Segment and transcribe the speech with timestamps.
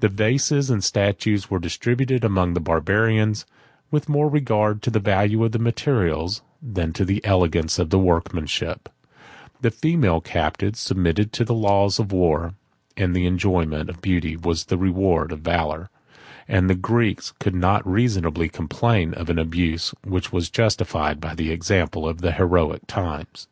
[0.00, 3.46] The vases and statues were distributed among the Barbarians,
[3.92, 7.98] with more regard to the value of the materials, than to the elegance of the
[8.00, 8.88] workmanship;
[9.60, 12.54] the female captives submitted to the laws of war;
[12.96, 15.88] the enjoyment of beauty was the reward of valor;
[16.48, 21.52] and the Greeks could not reasonably complain of an abuse which was justified by the
[21.52, 23.46] example of the heroic times.